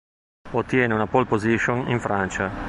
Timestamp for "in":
1.87-1.99